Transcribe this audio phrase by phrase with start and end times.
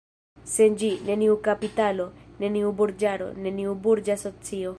[0.51, 2.09] Sen ĝi, neniu kapitalo,
[2.45, 4.69] neniu burĝaro, neniu burĝa socio.